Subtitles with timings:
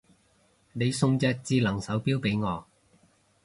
[0.73, 2.65] 你送隻智能手錶俾我